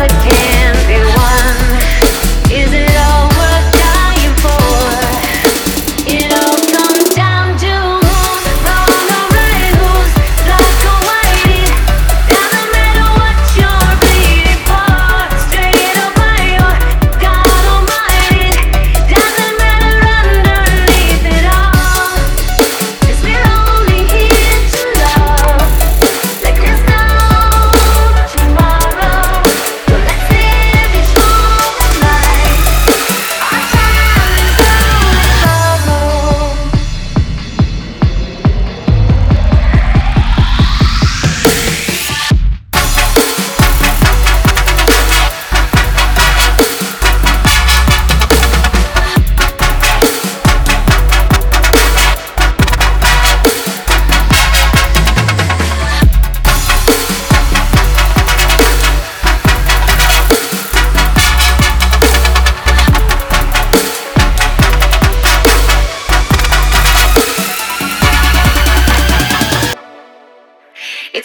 [0.00, 0.39] reality.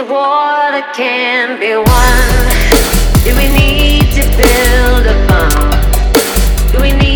[0.00, 2.20] the war that can't be won?
[3.22, 6.72] Do we need to build a bomb?
[6.72, 7.09] Do we need